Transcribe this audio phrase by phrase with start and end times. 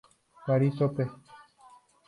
[0.47, 0.97] París Op.